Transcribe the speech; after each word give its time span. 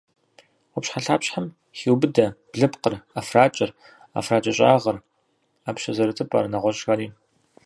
Къупщхьэлъапщхьэм 0.71 1.47
хеубыдэ 1.77 2.27
блыпкъыр, 2.51 2.93
ӏэфракӏэр, 3.11 3.71
ӏэфракӏэщӏагъыр, 4.13 4.97
ӏэпщэ 5.63 5.91
зэрытыпӏэр, 5.95 6.45
нэгъуэщӏхэри. 6.51 7.07